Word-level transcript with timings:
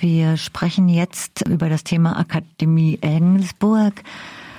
Wir 0.00 0.38
sprechen 0.38 0.88
jetzt 0.88 1.46
über 1.46 1.68
das 1.68 1.84
Thema 1.84 2.18
Akademie 2.18 2.98
Engelsburg. 3.02 4.02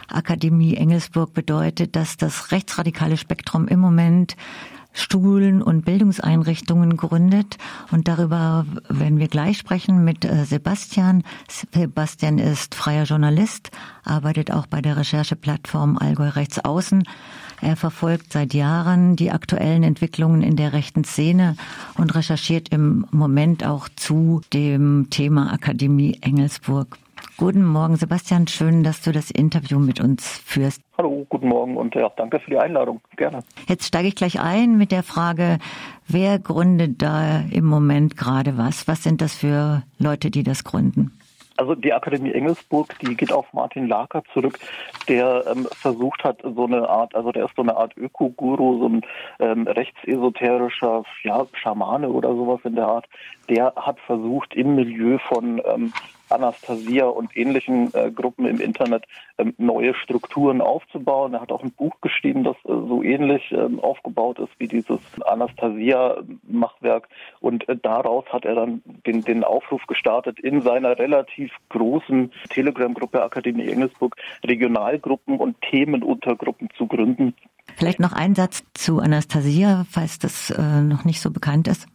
Akademie 0.08 0.76
Engelsburg 0.76 1.34
bedeutet, 1.34 1.96
dass 1.96 2.16
das 2.16 2.52
rechtsradikale 2.52 3.18
Spektrum 3.18 3.68
im 3.68 3.80
Moment 3.80 4.36
Schulen 4.94 5.64
und 5.64 5.84
Bildungseinrichtungen 5.84 6.96
gründet. 6.96 7.58
Und 7.92 8.08
darüber 8.08 8.68
werden 8.88 9.18
wir 9.18 9.30
gleich 9.30 9.58
sprechen 9.58 10.04
mit 10.04 10.26
äh, 10.26 10.46
Sebastian. 10.46 11.24
Sebastian 11.50 12.38
ist 12.38 12.76
freier 12.76 13.06
Journalist, 13.06 13.72
arbeitet 14.04 14.52
auch 14.52 14.68
bei 14.68 14.80
der 14.80 14.98
Rechercheplattform 14.98 15.98
Allgäu 15.98 16.30
Rechtsaußen. 16.30 17.04
Er 17.62 17.76
verfolgt 17.76 18.34
seit 18.34 18.56
Jahren 18.56 19.16
die 19.16 19.32
aktuellen 19.32 19.84
Entwicklungen 19.84 20.42
in 20.42 20.56
der 20.56 20.74
rechten 20.74 21.04
Szene 21.04 21.56
und 21.96 22.16
recherchiert 22.16 22.70
im 22.70 23.06
Moment 23.12 23.64
auch 23.64 23.88
zu 23.90 24.42
dem 24.52 25.08
Thema 25.12 25.54
Akademie 25.54 26.18
Engelsburg. 26.22 26.98
Guten 27.38 27.64
Morgen, 27.64 27.98
Sebastian. 27.98 28.48
Schön, 28.48 28.84
dass 28.84 29.02
du 29.02 29.12
das 29.12 29.30
Interview 29.30 29.78
mit 29.78 30.00
uns 30.00 30.42
führst. 30.44 30.82
Hallo, 30.98 31.26
guten 31.30 31.50
Morgen 31.50 31.78
und 31.78 31.94
ja, 31.94 32.10
danke 32.18 32.40
für 32.40 32.50
die 32.50 32.58
Einladung. 32.58 33.00
Gerne. 33.16 33.40
Jetzt 33.68 33.86
steige 33.86 34.08
ich 34.08 34.16
gleich 34.16 34.40
ein 34.40 34.78
mit 34.78 34.92
der 34.92 35.04
Frage, 35.04 35.60
wer 36.08 36.40
gründet 36.40 37.02
da 37.02 37.42
im 37.52 37.66
Moment 37.66 38.18
gerade 38.18 38.58
was? 38.58 38.88
Was 38.88 39.04
sind 39.04 39.22
das 39.22 39.36
für 39.36 39.84
Leute, 40.00 40.32
die 40.32 40.44
das 40.44 40.64
gründen? 40.64 41.12
Also 41.62 41.76
die 41.76 41.94
Akademie 41.94 42.32
Engelsburg, 42.32 42.98
die 43.02 43.16
geht 43.16 43.32
auf 43.32 43.54
Martin 43.54 43.88
Laker 43.88 44.24
zurück, 44.34 44.58
der 45.08 45.46
ähm, 45.46 45.68
versucht 45.72 46.24
hat, 46.24 46.40
so 46.42 46.66
eine 46.66 46.90
Art, 46.90 47.14
also 47.14 47.32
der 47.32 47.46
ist 47.46 47.56
so 47.56 47.62
eine 47.62 47.78
Art 47.78 47.96
Ökoguru, 47.96 48.80
so 48.80 48.90
ein 48.90 49.02
ähm, 49.38 49.68
rechtsesoterischer 49.68 51.04
ja, 51.22 51.46
Schamane 51.54 52.10
oder 52.10 52.30
sowas 52.30 52.62
in 52.64 52.74
der 52.74 52.88
Art, 52.88 53.06
der 53.48 53.74
hat 53.76 54.00
versucht, 54.08 54.56
im 54.56 54.74
Milieu 54.74 55.20
von 55.20 55.62
ähm, 55.64 55.94
Anastasia 56.32 57.06
und 57.06 57.36
ähnlichen 57.36 57.94
äh, 57.94 58.12
Gruppen 58.12 58.46
im 58.46 58.60
Internet 58.60 59.06
ähm, 59.38 59.54
neue 59.58 59.94
Strukturen 59.96 60.62
aufzubauen. 60.62 61.34
Er 61.34 61.42
hat 61.42 61.52
auch 61.52 61.64
ein 61.64 61.72
Buch 61.72 61.96
geschrieben, 62.02 62.44
das 62.44 62.56
äh, 62.66 62.70
so 62.70 63.04
ähnlich 63.04 63.52
äh, 63.52 63.68
aufgebaut 63.82 64.40
ist 64.40 64.52
wie 64.58 64.68
dieses 64.68 65.00
Anastasia-Machwerk. 65.26 67.08
Und 67.40 67.68
äh, 67.70 67.78
daraus 67.82 68.26
hat 68.32 68.46
er 68.46 68.56
dann 68.56 68.82
den, 69.06 69.24
den 69.24 69.44
Aufruf 69.44 69.86
gestartet, 69.88 70.40
in 70.40 70.62
seiner 70.62 70.98
relativ 70.98 71.52
großen 71.70 72.32
Telegram-Gruppe 72.50 73.24
Akademie 73.24 73.68
Engelsburg 73.68 74.16
Regionalgruppen 74.46 75.38
und 75.38 75.60
Themenuntergruppen 75.62 76.70
zu 76.78 76.88
gründen. 76.88 77.36
Vielleicht 77.76 78.00
noch 78.00 78.14
ein 78.14 78.36
Satz 78.36 78.64
zu 78.74 79.00
Anastasia, 79.00 79.86
falls 79.90 80.20
das 80.20 80.50
äh, 80.52 80.82
noch 80.82 81.06
nicht 81.06 81.22
so 81.22 81.32
bekannt 81.32 81.68
ist. 81.68 81.88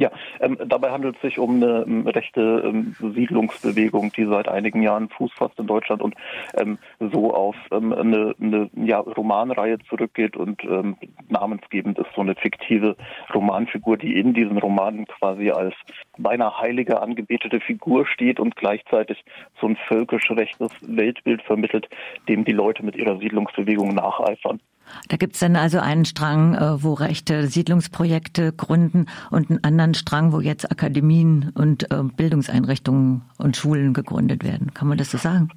Ja, 0.00 0.10
ähm, 0.40 0.56
dabei 0.66 0.92
handelt 0.92 1.16
es 1.16 1.20
sich 1.20 1.38
um 1.38 1.56
eine 1.56 1.84
um, 1.84 2.06
rechte 2.06 2.62
ähm, 2.64 2.96
Siedlungsbewegung, 3.00 4.10
die 4.12 4.24
seit 4.24 4.48
einigen 4.48 4.80
Jahren 4.80 5.10
Fuß 5.10 5.30
fasst 5.34 5.58
in 5.58 5.66
Deutschland 5.66 6.00
und 6.00 6.14
ähm, 6.54 6.78
so 6.98 7.34
auf 7.34 7.54
ähm, 7.70 7.92
eine, 7.92 8.34
eine 8.40 8.70
ja, 8.76 8.98
Romanreihe 9.00 9.78
zurückgeht 9.90 10.38
und 10.38 10.64
ähm, 10.64 10.96
namensgebend 11.28 11.98
ist 11.98 12.08
so 12.14 12.22
eine 12.22 12.34
fiktive 12.34 12.96
Romanfigur, 13.34 13.98
die 13.98 14.18
in 14.18 14.32
diesen 14.32 14.56
Romanen 14.56 15.04
quasi 15.04 15.50
als 15.50 15.74
beinahe 16.16 16.58
heilige 16.58 17.02
angebetete 17.02 17.60
Figur 17.60 18.06
steht 18.06 18.40
und 18.40 18.56
gleichzeitig 18.56 19.22
so 19.60 19.66
ein 19.66 19.76
völkisch 19.86 20.30
rechtes 20.30 20.70
Weltbild 20.80 21.42
vermittelt, 21.42 21.90
dem 22.26 22.46
die 22.46 22.52
Leute 22.52 22.82
mit 22.82 22.96
ihrer 22.96 23.18
Siedlungsbewegung 23.18 23.94
nacheifern. 23.94 24.60
Da 25.08 25.16
gibt 25.16 25.34
es 25.34 25.40
dann 25.40 25.56
also 25.56 25.78
einen 25.78 26.04
Strang, 26.04 26.54
äh, 26.54 26.82
wo 26.82 26.94
rechte 26.94 27.46
Siedlungsprojekte 27.46 28.52
gründen 28.52 29.06
und 29.30 29.50
einen 29.50 29.64
anderen 29.64 29.94
Strang, 29.94 30.32
wo 30.32 30.40
jetzt 30.40 30.70
Akademien 30.70 31.52
und 31.54 31.90
äh, 31.90 32.02
Bildungseinrichtungen 32.02 33.22
und 33.38 33.56
Schulen 33.56 33.94
gegründet 33.94 34.44
werden. 34.44 34.72
Kann 34.74 34.88
man 34.88 34.98
das 34.98 35.10
so 35.10 35.18
sagen? 35.18 35.50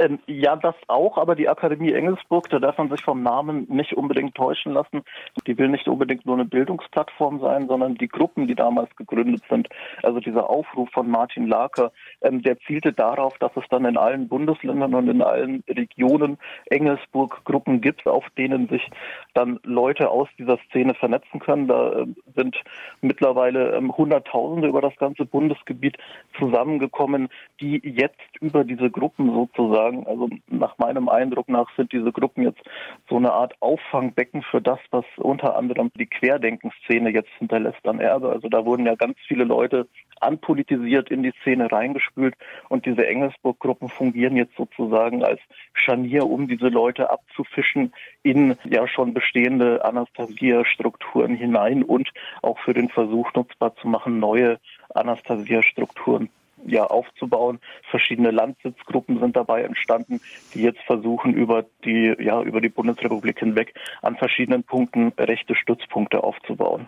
Ähm, 0.00 0.18
ja, 0.26 0.56
das 0.56 0.74
auch, 0.88 1.18
aber 1.18 1.36
die 1.36 1.48
Akademie 1.48 1.92
Engelsburg, 1.92 2.48
da 2.50 2.58
darf 2.58 2.78
man 2.78 2.90
sich 2.90 3.00
vom 3.04 3.22
Namen 3.22 3.64
nicht 3.68 3.92
unbedingt 3.92 4.34
täuschen 4.34 4.72
lassen. 4.72 5.04
Die 5.46 5.56
will 5.56 5.68
nicht 5.68 5.86
unbedingt 5.86 6.26
nur 6.26 6.34
eine 6.34 6.44
Bildungsplattform 6.44 7.38
sein, 7.38 7.68
sondern 7.68 7.94
die 7.94 8.08
Gruppen, 8.08 8.48
die 8.48 8.56
damals 8.56 8.94
gegründet 8.96 9.42
sind, 9.48 9.68
also 10.02 10.18
dieser 10.18 10.50
Aufruf 10.50 10.90
von 10.90 11.08
Martin 11.08 11.46
Laker, 11.46 11.92
ähm, 12.22 12.42
der 12.42 12.58
zielte 12.60 12.92
darauf, 12.92 13.38
dass 13.38 13.52
es 13.56 13.62
dann 13.70 13.84
in 13.84 13.96
allen 13.96 14.26
Bundesländern 14.26 14.94
und 14.94 15.08
in 15.08 15.22
allen 15.22 15.62
Regionen 15.68 16.38
Engelsburg-Gruppen 16.70 17.80
gibt, 17.80 18.08
auf 18.08 18.28
denen 18.36 18.66
sich 18.66 18.82
dann 19.32 19.60
Leute 19.62 20.10
aus 20.10 20.28
dieser 20.38 20.58
Szene 20.66 20.94
vernetzen 20.94 21.38
können. 21.38 21.68
Da 21.68 22.00
äh, 22.00 22.06
sind 22.34 22.56
mittlerweile 23.00 23.76
ähm, 23.76 23.96
Hunderttausende 23.96 24.66
über 24.66 24.80
das 24.80 24.96
ganze 24.96 25.24
Bundesgebiet 25.24 25.98
zusammengekommen, 26.36 27.28
die 27.60 27.80
jetzt 27.84 28.18
über 28.40 28.64
diese 28.64 28.90
Gruppen 28.90 29.32
sozusagen 29.32 29.83
sagen. 29.84 30.06
Also 30.06 30.28
nach 30.48 30.78
meinem 30.78 31.08
Eindruck 31.08 31.48
nach 31.48 31.68
sind 31.76 31.92
diese 31.92 32.12
Gruppen 32.12 32.44
jetzt 32.44 32.62
so 33.08 33.16
eine 33.16 33.32
Art 33.32 33.54
Auffangbecken 33.60 34.42
für 34.42 34.60
das, 34.60 34.78
was 34.90 35.04
unter 35.16 35.56
anderem 35.56 35.90
die 35.98 36.06
Querdenkenszene 36.06 37.10
jetzt 37.10 37.30
hinterlässt 37.38 37.86
an 37.86 38.00
Erbe. 38.00 38.30
Also 38.30 38.48
da 38.48 38.64
wurden 38.64 38.86
ja 38.86 38.94
ganz 38.94 39.16
viele 39.26 39.44
Leute 39.44 39.86
anpolitisiert 40.20 41.10
in 41.10 41.22
die 41.22 41.32
Szene 41.42 41.70
reingespült 41.70 42.34
und 42.68 42.86
diese 42.86 43.06
Engelsburg-Gruppen 43.06 43.88
fungieren 43.88 44.36
jetzt 44.36 44.56
sozusagen 44.56 45.24
als 45.24 45.40
Scharnier, 45.74 46.26
um 46.26 46.48
diese 46.48 46.68
Leute 46.68 47.10
abzufischen 47.10 47.92
in 48.22 48.56
ja 48.64 48.88
schon 48.88 49.12
bestehende 49.12 49.84
Anastasia-Strukturen 49.84 51.34
hinein 51.34 51.82
und 51.82 52.10
auch 52.42 52.58
für 52.60 52.72
den 52.72 52.88
Versuch 52.88 53.32
nutzbar 53.34 53.76
zu 53.76 53.88
machen, 53.88 54.18
neue 54.18 54.58
Anastasia-Strukturen 54.94 56.30
ja, 56.66 56.86
aufzubauen. 56.86 57.58
Verschiedene 57.90 58.30
Landsitzgruppen 58.30 59.20
sind 59.20 59.36
dabei 59.36 59.62
entstanden, 59.62 60.20
die 60.54 60.62
jetzt 60.62 60.80
versuchen, 60.86 61.34
über 61.34 61.64
die, 61.84 62.14
ja, 62.18 62.42
über 62.42 62.60
die 62.60 62.68
Bundesrepublik 62.68 63.38
hinweg 63.38 63.74
an 64.02 64.16
verschiedenen 64.16 64.62
Punkten 64.62 65.12
rechte 65.18 65.54
Stützpunkte 65.54 66.22
aufzubauen. 66.22 66.86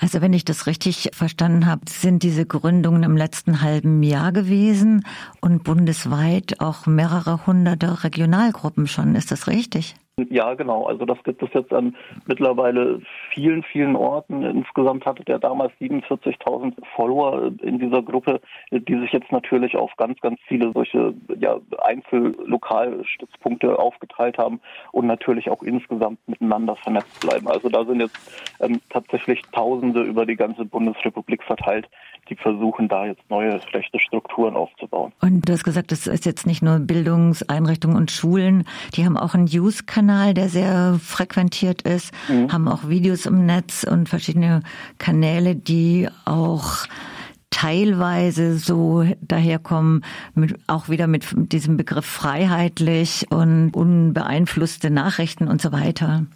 Also 0.00 0.20
wenn 0.20 0.32
ich 0.32 0.44
das 0.44 0.66
richtig 0.66 1.10
verstanden 1.12 1.66
habe, 1.66 1.82
sind 1.88 2.22
diese 2.22 2.46
Gründungen 2.46 3.02
im 3.02 3.16
letzten 3.16 3.62
halben 3.62 4.02
Jahr 4.02 4.32
gewesen 4.32 5.04
und 5.40 5.64
bundesweit 5.64 6.60
auch 6.60 6.86
mehrere 6.86 7.46
hunderte 7.46 8.04
Regionalgruppen 8.04 8.86
schon. 8.86 9.14
Ist 9.14 9.30
das 9.30 9.46
richtig? 9.48 9.94
Ja, 10.16 10.54
genau. 10.54 10.86
Also 10.86 11.04
das 11.06 11.20
gibt 11.24 11.42
es 11.42 11.48
jetzt 11.54 11.72
an 11.72 11.96
mittlerweile 12.26 13.00
vielen, 13.32 13.64
vielen 13.64 13.96
Orten. 13.96 14.44
Insgesamt 14.44 15.04
hatte 15.06 15.24
der 15.24 15.40
damals 15.40 15.72
47.000 15.80 16.72
Follower 16.94 17.50
in 17.62 17.80
dieser 17.80 18.00
Gruppe, 18.00 18.40
die 18.70 18.96
sich 19.00 19.10
jetzt 19.10 19.32
natürlich 19.32 19.76
auf 19.76 19.90
ganz, 19.96 20.20
ganz 20.20 20.38
viele 20.46 20.70
solche 20.72 21.14
ja, 21.40 21.58
Einzellokalstützpunkte 21.82 23.76
aufgeteilt 23.76 24.38
haben 24.38 24.60
und 24.92 25.06
natürlich 25.06 25.50
auch 25.50 25.64
insgesamt 25.64 26.20
miteinander 26.28 26.76
vernetzt 26.76 27.20
bleiben. 27.20 27.48
Also 27.48 27.68
da 27.68 27.84
sind 27.84 28.00
jetzt 28.00 28.16
ähm, 28.60 28.80
tatsächlich 28.90 29.42
Tausende 29.50 30.02
über 30.02 30.26
die 30.26 30.36
ganze 30.36 30.64
Bundesrepublik 30.64 31.42
verteilt, 31.42 31.88
die 32.28 32.36
versuchen 32.36 32.88
da 32.88 33.06
jetzt 33.06 33.22
neue 33.28 33.60
rechte 33.72 34.00
Strukturen 34.00 34.56
aufzubauen. 34.56 35.12
Und 35.20 35.48
du 35.48 35.52
hast 35.52 35.64
gesagt, 35.64 35.92
das 35.92 36.06
ist 36.06 36.24
jetzt 36.24 36.46
nicht 36.46 36.62
nur 36.62 36.78
Bildungseinrichtungen 36.78 37.96
und 37.96 38.10
Schulen, 38.10 38.64
die 38.94 39.04
haben 39.04 39.16
auch 39.16 39.34
einen 39.34 39.44
News-Kanal, 39.44 40.34
der 40.34 40.48
sehr 40.48 40.98
frequentiert 41.02 41.82
ist, 41.82 42.12
mhm. 42.28 42.52
haben 42.52 42.68
auch 42.68 42.88
Videos 42.88 43.26
im 43.26 43.46
Netz 43.46 43.84
und 43.84 44.08
verschiedene 44.08 44.62
Kanäle, 44.98 45.54
die 45.56 46.08
auch 46.24 46.86
teilweise 47.50 48.58
so 48.58 49.04
daherkommen, 49.20 50.04
mit, 50.34 50.58
auch 50.66 50.88
wieder 50.88 51.06
mit 51.06 51.24
diesem 51.52 51.76
Begriff 51.76 52.04
freiheitlich 52.04 53.26
und 53.30 53.70
unbeeinflusste 53.70 54.90
Nachrichten 54.90 55.46
und 55.46 55.62
so 55.62 55.70
weiter. 55.70 56.26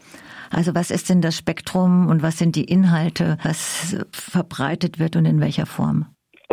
Also 0.50 0.74
was 0.74 0.90
ist 0.90 1.08
denn 1.08 1.20
das 1.20 1.36
Spektrum 1.36 2.08
und 2.08 2.22
was 2.22 2.38
sind 2.38 2.56
die 2.56 2.64
Inhalte, 2.64 3.38
was 3.42 3.96
verbreitet 4.12 4.98
wird 4.98 5.16
und 5.16 5.24
in 5.24 5.40
welcher 5.40 5.66
Form? 5.66 6.06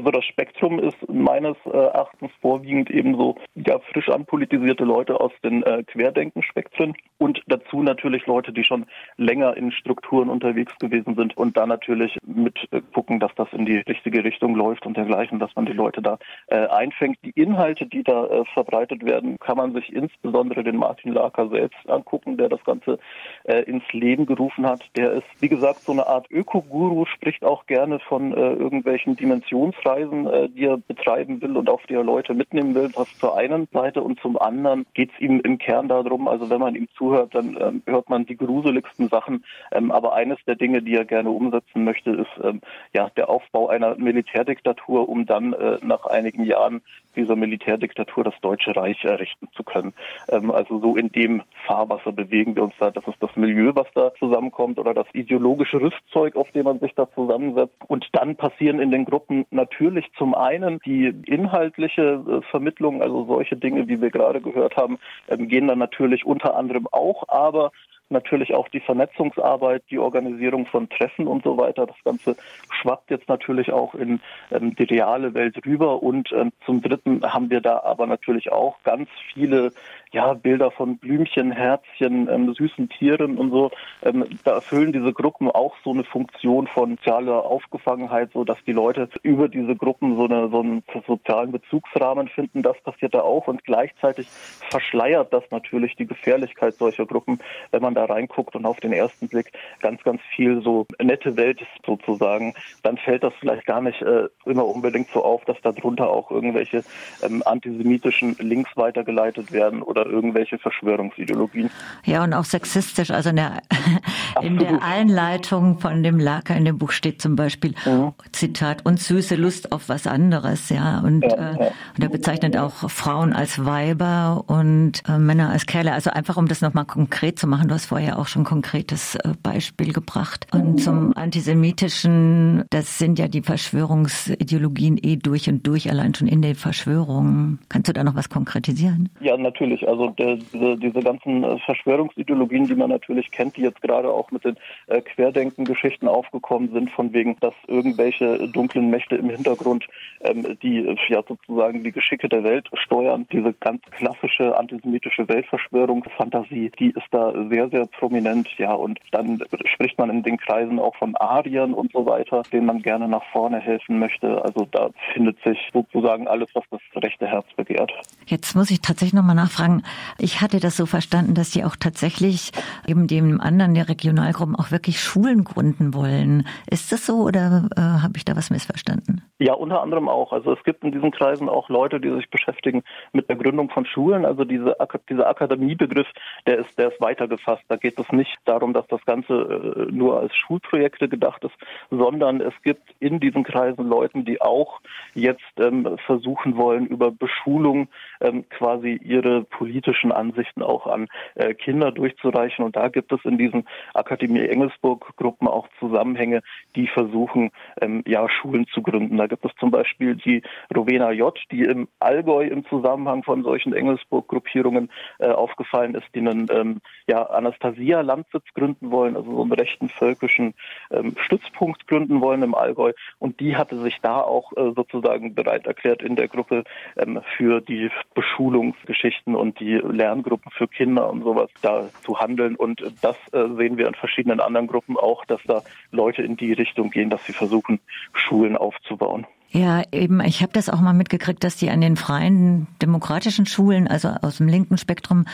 Also 0.06 0.20
das 0.20 0.26
Spektrum 0.26 0.78
ist 0.78 0.98
meines 1.10 1.58
äh, 1.66 1.70
Erachtens 1.72 2.30
vorwiegend 2.40 2.92
eben 2.92 3.16
so 3.16 3.38
ja, 3.56 3.80
frisch 3.92 4.08
anpolitisierte 4.08 4.84
Leute 4.84 5.20
aus 5.20 5.32
den 5.44 5.64
äh, 5.64 5.82
Querdenkenspektren 5.82 6.94
und 7.18 7.42
dazu 7.48 7.82
natürlich 7.82 8.28
Leute, 8.28 8.54
die 8.54 8.64
schon 8.64 8.86
länger 9.18 9.58
in 9.58 9.72
Strukturen 9.72 10.30
unterwegs 10.30 10.78
gewesen 10.78 11.16
sind 11.16 11.36
und 11.36 11.58
da 11.58 11.66
natürlich 11.66 12.20
mit 12.24 12.56
äh, 12.70 12.82
gucken, 12.94 13.20
dass 13.20 13.32
das 13.36 13.48
in 13.54 13.66
die 13.66 13.78
richtige 13.78 14.24
Richtung 14.24 14.54
läuft 14.54 14.86
und 14.86 14.96
dergleichen, 14.96 15.40
dass 15.40 15.56
man 15.56 15.66
die 15.66 15.74
Leute 15.74 16.04
da 16.04 16.20
äh, 16.50 16.68
einfängt. 16.68 17.18
Die 17.24 17.32
Inhalte, 17.32 17.88
die 17.88 18.04
da 18.04 18.28
äh, 18.28 18.46
verbreitet 18.54 19.04
werden, 19.04 19.40
kann 19.40 19.58
man 19.58 19.74
sich 19.74 19.92
insbesondere 19.92 20.64
den 20.64 20.76
Martin 20.76 21.14
Laker 21.14 21.50
selbst 21.50 21.90
angucken, 21.90 22.38
der 22.38 22.50
das 22.50 22.64
Ganze 22.64 23.00
äh, 23.46 23.64
ins 23.64 23.92
Leben 23.92 24.28
gerufen 24.28 24.68
hat. 24.68 24.84
Der 24.96 25.14
ist, 25.14 25.26
wie 25.40 25.50
gesagt, 25.50 25.80
so 25.80 25.94
eine 25.94 26.06
Art 26.06 26.30
Ökoguru, 26.30 27.06
spricht 27.06 27.44
auch 27.44 27.66
gerne 27.66 27.98
von 27.98 28.34
irgendwelchen 28.34 29.16
Dimensionsreihen 29.16 29.95
Kreisen, 29.96 30.28
äh, 30.28 30.50
die 30.50 30.66
er 30.66 30.78
betreiben 30.78 31.42
will 31.42 31.56
und 31.58 31.70
auf 31.70 31.82
die 31.88 31.94
er 31.94 32.04
Leute 32.04 32.34
mitnehmen 32.34 32.76
will. 32.76 32.92
Das 32.94 33.18
zur 33.18 33.38
einen 33.38 33.68
Seite 33.72 34.02
und 34.02 34.20
zum 34.20 34.38
anderen 34.38 34.86
geht 34.94 35.12
es 35.14 35.20
ihm 35.22 35.40
im 35.42 35.58
Kern 35.58 35.88
darum, 35.88 36.28
also 36.28 36.50
wenn 36.50 36.60
man 36.60 36.76
ihm 36.76 36.88
zuhört, 36.98 37.34
dann 37.34 37.58
ähm, 37.60 37.82
hört 37.86 38.10
man 38.10 38.26
die 38.26 38.36
gruseligsten 38.36 39.08
Sachen. 39.10 39.46
Ähm, 39.72 39.92
aber 39.92 40.14
eines 40.14 40.38
der 40.46 40.56
Dinge, 40.56 40.82
die 40.82 40.96
er 40.96 41.06
gerne 41.06 41.30
umsetzen 41.30 41.84
möchte, 41.84 42.12
ist 42.12 42.44
ähm, 42.44 42.62
ja 42.94 43.10
der 43.16 43.30
Aufbau 43.30 43.68
einer 43.70 43.96
Militärdiktatur, 43.96 45.08
um 45.08 45.26
dann 45.26 45.54
äh, 45.54 45.78
nach 45.82 46.06
einigen 46.06 46.44
Jahren 46.44 46.82
dieser 47.16 47.36
Militärdiktatur 47.36 48.24
das 48.24 48.36
Deutsche 48.42 48.76
Reich 48.76 49.04
errichten 49.06 49.48
zu 49.56 49.64
können. 49.64 49.94
Ähm, 50.30 50.52
also 50.52 50.80
so 50.80 50.98
in 50.98 51.12
dem 51.12 51.42
Fahrwasser 51.66 52.12
bewegen 52.12 52.56
wir 52.56 52.64
uns 52.64 52.74
da. 52.80 52.92
Das 52.92 53.08
ist 53.08 53.22
das 53.22 53.36
Milieu, 53.36 53.72
was 53.74 53.88
da 53.94 54.14
zusammenkommt 54.20 54.78
oder 54.78 54.94
das 54.94 55.08
ideologische 55.14 55.80
Rüstzeug, 55.80 56.36
auf 56.36 56.52
dem 56.52 56.66
man 56.66 56.80
sich 56.80 56.94
da 56.96 57.10
zusammensetzt. 57.14 57.76
Und 57.88 58.08
dann 58.12 58.36
passieren 58.36 58.80
in 58.80 58.92
den 58.92 59.06
Gruppen 59.06 59.46
natürlich 59.52 59.85
zum 60.18 60.36
einen 60.36 60.80
die 60.86 61.08
inhaltliche 61.26 62.24
äh, 62.28 62.42
Vermittlung, 62.50 63.02
also 63.02 63.26
solche 63.26 63.56
Dinge, 63.56 63.88
wie 63.88 64.02
wir 64.02 64.10
gerade 64.10 64.42
gehört 64.42 64.78
haben, 64.78 65.00
ähm, 65.28 65.48
gehen 65.48 65.68
dann 65.68 65.80
natürlich 65.80 66.26
unter 66.26 66.56
anderem 66.56 66.88
auch, 66.92 67.24
aber 67.28 67.72
natürlich 68.10 68.54
auch 68.54 68.68
die 68.70 68.82
Vernetzungsarbeit, 68.82 69.84
die 69.90 70.00
Organisierung 70.00 70.66
von 70.66 70.90
Treffen 70.90 71.28
und 71.28 71.44
so 71.44 71.58
weiter. 71.58 71.86
Das 71.88 72.04
Ganze 72.04 72.36
schwappt 72.70 73.12
jetzt 73.12 73.30
natürlich 73.30 73.72
auch 73.72 73.96
in 73.96 74.20
ähm, 74.52 74.76
die 74.76 74.84
reale 74.84 75.34
Welt 75.34 75.66
rüber. 75.66 76.04
Und 76.04 76.32
ähm, 76.32 76.52
zum 76.66 76.82
Dritten 76.82 77.22
haben 77.24 77.50
wir 77.50 77.62
da 77.62 77.82
aber 77.84 78.08
natürlich 78.08 78.52
auch 78.52 78.82
ganz 78.84 79.10
viele 79.34 79.72
ja, 80.12 80.34
Bilder 80.34 80.72
von 80.72 80.98
Blümchen, 80.98 81.52
Herzchen, 81.52 82.30
ähm, 82.30 82.54
süßen 82.54 82.90
Tieren 82.90 83.38
und 83.38 83.52
so. 83.52 83.72
Ähm, 84.04 84.26
da 84.44 84.56
erfüllen 84.56 84.94
diese 84.94 85.14
Gruppen 85.14 85.50
auch 85.50 85.76
so 85.84 85.92
eine 85.92 86.04
Funktion 86.04 86.68
von 86.68 86.98
sozialer 87.06 87.46
Aufgefangenheit, 87.46 88.32
so 88.34 88.44
dass 88.44 88.58
die 88.66 88.72
Leute 88.72 89.10
über 89.24 89.48
diese 89.48 89.76
Gruppen 89.76 90.16
so, 90.16 90.26
eine, 90.26 90.50
so 90.50 90.60
einen 90.62 90.84
sozialen 91.06 91.52
Bezugsrahmen 91.52 92.28
finden. 92.28 92.64
Das 92.64 92.80
passiert 92.82 93.14
da 93.14 93.22
auch 93.22 93.48
und 93.48 93.64
gleichzeitig 93.64 94.28
verschleiert 94.70 95.32
das 95.34 95.44
natürlich 95.52 95.96
die 95.96 96.08
Gefährlichkeit 96.08 96.76
solcher 96.76 97.06
Gruppen, 97.06 97.40
wenn 97.72 97.82
man 97.82 97.95
da 97.96 98.06
reinguckt 98.06 98.56
und 98.56 98.66
auf 98.66 98.80
den 98.80 98.94
ersten 98.94 99.28
Blick 99.28 99.52
ganz, 99.82 100.04
ganz 100.04 100.22
viel 100.36 100.62
so 100.62 100.86
nette 101.02 101.36
Welt 101.38 101.62
ist 101.62 101.86
sozusagen, 101.86 102.54
dann 102.84 102.98
fällt 102.98 103.24
das 103.24 103.34
vielleicht 103.40 103.66
gar 103.66 103.82
nicht 103.82 104.02
äh, 104.02 104.28
immer 104.46 104.66
unbedingt 104.66 105.10
so 105.10 105.24
auf, 105.24 105.44
dass 105.46 105.58
darunter 105.62 106.10
auch 106.10 106.32
irgendwelche 106.32 106.84
ähm, 107.24 107.44
antisemitischen 107.46 108.36
Links 108.40 108.72
weitergeleitet 108.76 109.52
werden 109.52 109.82
oder 109.82 110.06
irgendwelche 110.06 110.58
Verschwörungsideologien. 110.58 111.70
Ja, 112.06 112.24
und 112.24 112.34
auch 112.34 112.46
sexistisch. 112.46 113.12
Also 113.12 113.30
in 113.30 113.38
der, 113.38 113.62
in 114.42 114.58
der 114.58 114.82
Einleitung 114.82 115.80
von 115.80 116.04
dem 116.04 116.20
Laker 116.20 116.56
in 116.56 116.66
dem 116.66 116.78
Buch 116.78 116.92
steht 116.92 117.22
zum 117.22 117.36
Beispiel, 117.36 117.74
mhm. 117.86 118.14
Zitat, 118.32 118.86
und 118.86 119.00
süße 119.00 119.36
Lust 119.36 119.72
auf 119.72 119.90
was 119.90 120.08
anderes, 120.08 120.70
ja. 120.70 121.00
Und, 121.00 121.24
ja, 121.24 121.30
äh, 121.30 121.64
ja. 121.66 121.72
und 121.96 122.04
er 122.04 122.10
bezeichnet 122.10 122.58
auch 122.58 122.90
Frauen 122.90 123.34
als 123.34 123.66
Weiber 123.66 124.44
und 124.48 125.04
äh, 125.08 125.18
Männer 125.18 125.50
als 125.50 125.66
Kerle. 125.66 125.94
Also 125.94 126.10
einfach, 126.10 126.38
um 126.38 126.48
das 126.48 126.62
nochmal 126.62 126.86
konkret 126.86 127.40
zu 127.40 127.48
machen, 127.48 127.68
du 127.68 127.76
hast 127.76 127.85
vorher 127.86 128.20
auch 128.20 128.28
schon 128.28 128.44
konkretes 128.44 129.16
äh, 129.16 129.34
Beispiel 129.42 129.94
gebracht. 129.94 130.48
Und 130.54 130.80
zum 130.80 131.16
Antisemitischen, 131.16 132.66
das 132.70 132.98
sind 132.98 133.20
ja 133.20 133.28
die 133.28 133.42
Verschwörungsideologien 133.42 135.00
eh 135.02 135.18
durch 135.18 135.50
und 135.50 135.66
durch, 135.66 135.90
allein 135.90 136.14
schon 136.14 136.28
in 136.28 136.42
den 136.42 136.56
Verschwörungen. 136.56 137.60
Kannst 137.70 137.90
du 137.90 137.94
da 137.94 138.04
noch 138.04 138.16
was 138.16 138.30
konkretisieren? 138.30 139.10
Ja, 139.20 139.38
natürlich. 139.38 139.88
Also 139.88 140.10
der, 140.10 140.38
diese, 140.38 140.78
diese 140.78 141.00
ganzen 141.00 141.44
äh, 141.44 141.58
Verschwörungsideologien, 141.60 142.68
die 142.68 142.76
man 142.76 142.90
natürlich 142.90 143.32
kennt, 143.32 143.58
die 143.58 143.62
jetzt 143.62 143.82
gerade 143.82 144.10
auch 144.10 144.32
mit 144.32 144.44
den 144.46 144.56
äh, 144.88 145.02
Querdenken-Geschichten 145.02 146.08
aufgekommen 146.08 146.72
sind, 146.74 146.92
von 146.92 147.14
wegen, 147.14 147.38
dass 147.40 147.54
irgendwelche 147.68 148.48
dunklen 148.50 148.90
Mächte 148.90 149.16
im 149.16 149.30
Hintergrund 149.30 149.86
ähm, 150.22 150.58
die 150.62 150.96
ja 151.10 151.24
sozusagen 151.28 151.84
die 151.84 151.92
Geschicke 151.92 152.30
der 152.30 152.44
Welt 152.44 152.70
steuern. 152.74 153.28
Diese 153.32 153.54
ganz 153.54 153.82
klassische 153.92 154.58
antisemitische 154.58 155.28
Weltverschwörungsfantasie, 155.28 156.72
die 156.80 156.90
ist 156.90 157.08
da 157.12 157.34
sehr, 157.50 157.70
sehr 157.76 157.86
prominent. 157.88 158.48
Ja, 158.58 158.74
und 158.74 159.00
dann 159.12 159.42
spricht 159.66 159.98
man 159.98 160.10
in 160.10 160.24
den 160.24 160.38
Kreisen 160.38 160.80
auch 160.80 160.96
von 160.96 161.16
Ariern 161.18 161.74
und 161.74 161.92
so 161.92 162.06
weiter, 162.06 162.44
denen 162.52 162.66
man 162.66 162.82
gerne 162.82 163.08
nach 163.08 163.24
vorne 163.32 163.60
helfen 163.60 164.00
möchte. 164.00 164.42
Also 164.44 164.66
da 164.72 164.90
findet 165.14 165.38
sich 165.44 165.58
sozusagen 165.74 166.28
alles, 166.28 166.50
was 166.54 166.64
das 166.72 166.80
rechte 167.04 167.28
Herz 167.28 167.46
begehrt. 167.56 167.92
Jetzt 168.28 168.56
muss 168.56 168.72
ich 168.72 168.82
tatsächlich 168.82 169.14
nochmal 169.14 169.36
nachfragen. 169.36 169.84
Ich 170.18 170.42
hatte 170.42 170.60
das 170.60 170.78
so 170.78 170.86
verstanden, 170.86 171.34
dass 171.34 171.52
Sie 171.52 171.64
auch 171.66 171.76
tatsächlich 171.76 172.52
eben 172.88 173.08
dem 173.08 173.42
anderen 173.42 173.74
der 173.74 173.90
Regionalgruppen 173.90 174.56
auch 174.56 174.72
wirklich 174.72 175.00
Schulen 175.02 175.44
gründen 175.44 175.94
wollen. 175.94 176.48
Ist 176.70 176.92
das 176.92 177.06
so 177.06 177.24
oder 177.24 177.68
äh, 177.76 177.82
habe 177.82 178.14
ich 178.16 178.24
da 178.24 178.36
was 178.36 178.50
missverstanden? 178.50 179.22
Ja, 179.40 179.54
unter 179.54 179.82
anderem 179.82 180.08
auch. 180.08 180.32
Also 180.32 180.54
es 180.54 180.64
gibt 180.64 180.84
in 180.86 180.94
diesen 180.94 181.12
Kreisen 181.12 181.50
auch 181.50 181.68
Leute, 181.68 182.00
die 182.00 182.10
sich 182.12 182.30
beschäftigen 182.30 182.84
mit 183.12 183.28
der 183.28 183.36
Gründung 183.36 183.70
von 183.70 183.86
Schulen. 183.86 184.26
Also 184.26 184.46
diese, 184.46 184.78
dieser 185.10 185.28
Akademiebegriff, 185.28 186.08
der 186.48 186.60
ist, 186.60 186.78
der 186.80 186.94
ist 186.94 187.02
weiter 187.02 187.28
gefasst. 187.28 187.64
Da 187.68 187.78
geht 187.78 188.00
es 188.00 188.12
nicht 188.12 188.38
darum, 188.46 188.74
dass 188.74 188.88
das 188.88 189.04
Ganze 189.06 189.34
äh, 189.34 189.92
nur 189.92 190.20
als 190.20 190.36
Schulprojekte 190.36 191.10
gedacht 191.10 191.44
ist, 191.44 191.56
sondern 191.90 192.42
es 192.42 192.54
gibt 192.64 192.84
in 193.00 193.20
diesen 193.20 193.44
Kreisen 193.44 193.88
Leute, 193.88 194.24
die 194.24 194.42
auch 194.42 194.82
jetzt 195.14 195.42
ähm, 195.58 195.98
versuchen 196.06 196.58
wollen, 196.58 196.86
über 196.88 197.12
Beschulung 197.12 197.88
ähm, 198.22 198.48
quasi 198.50 199.00
ihre 199.04 199.44
politischen 199.44 200.12
Ansichten 200.12 200.62
auch 200.62 200.88
an 200.88 201.08
äh, 201.36 201.54
Kinder 201.54 201.92
durchzureichen. 201.92 202.64
Und 202.64 202.76
da 202.76 202.90
gibt 202.90 203.12
es 203.12 203.20
in 203.24 203.38
diesen 203.38 203.68
Akademie 203.94 204.48
Engelsburg 204.48 205.16
Gruppen 205.18 205.48
auch 205.48 205.68
Zusammenhänge, 205.80 206.42
die 206.76 206.88
versuchen, 206.88 207.52
ähm, 207.82 208.04
ja, 208.06 208.28
Schulen 208.30 208.68
zu 208.74 208.82
gründen. 208.82 209.18
Da 209.18 209.28
gibt 209.28 209.46
es 209.46 209.52
zum 209.60 209.72
Beispiel 209.72 210.16
die 210.16 210.42
Rowena 210.76 211.12
J., 211.12 211.38
die 211.52 211.64
im 211.64 211.88
Allgäu 212.00 212.46
im 212.46 212.66
Zusammenhang 212.68 213.24
von 213.24 213.44
solchen 213.44 213.74
Engelsburg-Gruppierungen 213.74 214.90
äh, 215.20 215.30
aufgefallen 215.30 215.96
ist, 215.96 216.08
die 216.14 216.20
einen 216.20 216.82
ja, 217.08 217.24
Anastasia-Landsitz 217.24 218.46
gründen 218.54 218.92
wollen, 218.92 219.16
also 219.16 219.32
so 219.36 219.42
einen 219.42 219.52
rechten 219.52 219.90
völkischen 219.90 220.54
ähm, 220.92 221.16
Stützpunkt 221.18 221.88
gründen 221.88 222.22
wollen 222.22 222.42
im 222.44 222.56
Allgäu. 222.56 222.94
Und 223.20 223.40
die 223.40 223.56
hatte 223.56 223.80
sich 223.82 224.00
da 224.02 224.22
auch 224.22 224.52
äh, 224.54 224.72
sozusagen 224.76 225.36
bereit 225.36 225.68
erklärt, 225.68 226.02
in 226.02 226.16
der 226.16 226.28
Gruppe 226.28 226.64
ähm, 226.98 227.22
für 227.38 227.62
die 227.62 227.90
Beschulungsgeschichten 228.14 229.36
und 229.36 229.60
die 229.60 229.76
Lerngruppen 229.76 230.52
für 230.52 230.68
Kinder 230.68 231.10
und 231.10 231.24
sowas 231.24 231.50
da 231.62 231.90
zu 232.04 232.20
handeln. 232.20 232.56
Und 232.56 232.82
das 233.02 233.18
äh, 233.34 233.48
sehen 233.56 233.78
wir 233.78 233.88
in 233.88 233.96
verschiedenen 233.96 234.40
anderen 234.40 234.68
Gruppen 234.68 234.98
auch, 234.98 235.26
dass 235.26 235.42
da 235.44 235.62
Leute 235.92 236.24
in 236.24 236.38
die 236.38 236.54
Richtung 236.54 236.90
gehen, 236.90 237.10
dass 237.10 237.26
sie 237.26 237.34
versuchen, 237.34 237.80
Schulen 238.14 238.58
aufzubauen. 238.58 239.28
Ja, 239.52 239.84
eben, 239.94 240.20
ich 240.22 240.42
habe 240.42 240.52
das 240.52 240.70
auch 240.70 240.82
mal 240.82 240.94
mitgekriegt, 240.94 241.44
dass 241.44 241.56
die 241.56 241.70
an 241.70 241.80
den 241.80 241.96
freien 241.96 242.68
demokratischen 242.82 243.46
Schulen, 243.46 243.88
also 243.88 244.10
aus 244.22 244.38
dem 244.38 244.50
linken 244.50 244.78
Spektrum 244.78 245.26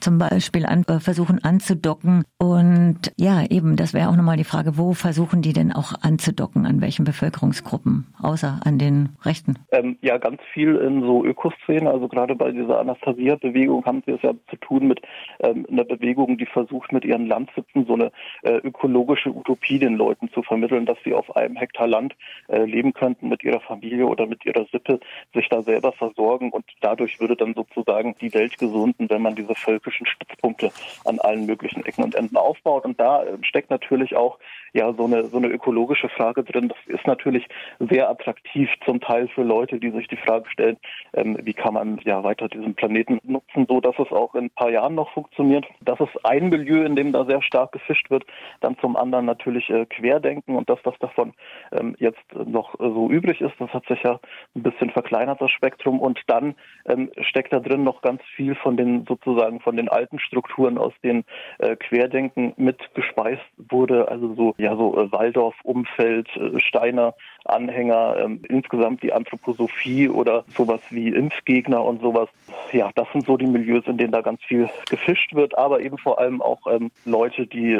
zum 0.00 0.18
Beispiel, 0.18 0.66
an, 0.66 0.84
äh, 0.86 1.00
versuchen 1.00 1.42
anzudocken. 1.42 2.24
Und 2.38 3.12
ja, 3.16 3.42
eben, 3.48 3.76
das 3.76 3.94
wäre 3.94 4.10
auch 4.10 4.16
nochmal 4.16 4.36
die 4.36 4.44
Frage, 4.44 4.76
wo 4.76 4.92
versuchen 4.92 5.40
die 5.40 5.54
denn 5.54 5.72
auch 5.72 5.94
anzudocken, 6.02 6.66
an 6.66 6.82
welchen 6.82 7.04
Bevölkerungsgruppen, 7.04 8.06
außer 8.20 8.60
an 8.64 8.78
den 8.78 9.10
Rechten? 9.24 9.54
Ähm, 9.72 9.96
ja, 10.02 10.18
ganz 10.18 10.42
viel 10.52 10.76
in 10.76 11.00
so 11.00 11.24
Ökoszenen, 11.24 11.86
also 11.86 12.06
gerade 12.08 12.34
bei 12.34 12.50
dieser 12.50 12.80
Anastasia-Bewegung 12.80 13.84
haben 13.86 14.02
sie 14.04 14.12
es 14.12 14.22
ja 14.22 14.32
zu 14.50 14.56
tun 14.56 14.88
mit 14.88 15.00
ähm, 15.40 15.66
einer 15.70 15.84
Bewegung, 15.84 16.36
die 16.36 16.46
versucht 16.46 16.92
mit 16.92 17.04
ihren 17.04 17.26
Landsitzen 17.26 17.86
so 17.86 17.94
eine 17.94 18.12
äh, 18.42 18.56
ökologische 18.56 19.30
Utopie 19.30 19.78
den 19.78 19.94
Leuten 19.94 20.30
zu 20.32 20.42
vermitteln, 20.42 20.84
dass 20.84 20.98
sie 21.04 21.14
auf 21.14 21.34
einem 21.34 21.56
Hektar 21.56 21.86
Land 21.86 22.14
äh, 22.48 22.64
leben 22.64 22.92
könnten 22.92 23.28
mit 23.28 23.42
ihrer 23.42 23.60
Familie 23.70 24.06
oder 24.06 24.26
mit 24.26 24.44
ihrer 24.44 24.66
Sippe 24.72 24.98
sich 25.32 25.48
da 25.48 25.62
selber 25.62 25.92
versorgen 25.92 26.50
und 26.50 26.64
dadurch 26.80 27.20
würde 27.20 27.36
dann 27.36 27.54
sozusagen 27.54 28.16
die 28.20 28.34
Welt 28.34 28.58
gesunden, 28.58 29.08
wenn 29.08 29.22
man 29.22 29.36
diese 29.36 29.54
völkischen 29.54 30.06
Stützpunkte 30.06 30.72
an 31.04 31.20
allen 31.20 31.46
möglichen 31.46 31.84
Ecken 31.86 32.02
und 32.02 32.16
Enden 32.16 32.36
aufbaut. 32.36 32.84
Und 32.84 32.98
da 32.98 33.22
äh, 33.22 33.38
steckt 33.42 33.70
natürlich 33.70 34.16
auch 34.16 34.38
ja 34.72 34.92
so 34.92 35.04
eine 35.04 35.24
so 35.24 35.36
eine 35.36 35.48
ökologische 35.48 36.08
Frage 36.08 36.42
drin. 36.42 36.68
Das 36.68 36.78
ist 36.86 37.06
natürlich 37.06 37.46
sehr 37.78 38.10
attraktiv 38.10 38.68
zum 38.84 39.00
Teil 39.00 39.28
für 39.28 39.42
Leute, 39.42 39.78
die 39.78 39.90
sich 39.90 40.08
die 40.08 40.16
Frage 40.16 40.48
stellen, 40.50 40.76
ähm, 41.14 41.38
wie 41.42 41.54
kann 41.54 41.74
man 41.74 42.00
ja 42.04 42.22
weiter 42.24 42.48
diesen 42.48 42.74
Planeten 42.74 43.20
nutzen, 43.22 43.66
so 43.68 43.80
dass 43.80 43.98
es 43.98 44.10
auch 44.10 44.34
in 44.34 44.46
ein 44.46 44.50
paar 44.50 44.70
Jahren 44.70 44.94
noch 44.94 45.12
funktioniert. 45.12 45.66
Das 45.80 46.00
ist 46.00 46.24
ein 46.24 46.48
Milieu, 46.48 46.84
in 46.84 46.96
dem 46.96 47.12
da 47.12 47.24
sehr 47.24 47.42
stark 47.42 47.72
gefischt 47.72 48.10
wird. 48.10 48.24
Dann 48.60 48.78
zum 48.78 48.96
anderen 48.96 49.26
natürlich 49.26 49.70
äh, 49.70 49.86
Querdenken 49.86 50.56
und 50.56 50.68
das, 50.68 50.78
was 50.84 50.98
davon 50.98 51.32
ähm, 51.72 51.94
jetzt 51.98 52.24
noch 52.34 52.74
äh, 52.74 52.88
so 52.88 53.08
übrig 53.10 53.40
ist, 53.40 53.49
das 53.58 53.70
hat 53.72 53.86
sich 53.86 54.02
ja 54.02 54.20
ein 54.54 54.62
bisschen 54.62 54.90
verkleinert, 54.90 55.40
das 55.40 55.50
Spektrum. 55.50 56.00
Und 56.00 56.20
dann 56.26 56.54
ähm, 56.86 57.10
steckt 57.20 57.52
da 57.52 57.60
drin 57.60 57.84
noch 57.84 58.02
ganz 58.02 58.22
viel 58.36 58.54
von 58.54 58.76
den 58.76 59.04
sozusagen 59.06 59.60
von 59.60 59.76
den 59.76 59.88
alten 59.88 60.18
Strukturen, 60.18 60.78
aus 60.78 60.92
denen 61.02 61.24
äh, 61.58 61.76
Querdenken 61.76 62.52
mitgespeist 62.56 63.42
wurde. 63.56 64.08
Also 64.08 64.34
so, 64.34 64.54
ja, 64.58 64.76
so 64.76 64.96
äh, 64.96 65.12
Waldorf, 65.12 65.54
Umfeld, 65.62 66.28
äh, 66.36 66.58
Steiner, 66.60 67.14
Anhänger, 67.44 68.16
ähm, 68.18 68.42
insgesamt 68.48 69.02
die 69.02 69.12
Anthroposophie 69.12 70.08
oder 70.08 70.44
sowas 70.56 70.80
wie 70.90 71.08
Impfgegner 71.08 71.84
und 71.84 72.00
sowas. 72.00 72.28
Ja, 72.72 72.90
das 72.94 73.10
sind 73.12 73.26
so 73.26 73.36
die 73.36 73.46
Milieus, 73.46 73.86
in 73.86 73.98
denen 73.98 74.12
da 74.12 74.20
ganz 74.20 74.42
viel 74.44 74.68
gefischt 74.88 75.34
wird, 75.34 75.56
aber 75.56 75.80
eben 75.80 75.98
vor 75.98 76.18
allem 76.18 76.42
auch 76.42 76.66
ähm, 76.66 76.90
Leute, 77.04 77.46
die 77.46 77.72